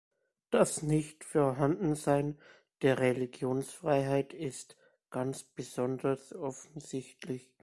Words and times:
Das 0.49 0.81
Nichtvorhandensein 0.81 2.39
der 2.81 2.97
Religionsfreiheit 2.97 4.33
ist 4.33 4.75
ganz 5.11 5.43
besonders 5.43 6.33
offensichtlich. 6.33 7.51